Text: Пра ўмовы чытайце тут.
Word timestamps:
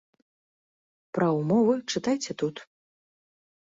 Пра 1.19 1.29
ўмовы 1.39 1.79
чытайце 1.91 2.31
тут. 2.45 2.55